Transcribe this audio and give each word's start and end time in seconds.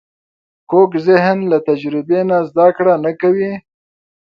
کوږ 0.69 0.91
ذهن 1.07 1.37
له 1.51 1.57
تجربې 1.67 2.19
نه 2.29 2.37
زده 2.49 2.67
کړه 2.77 2.93
نه 3.03 3.11
کوي 3.21 3.51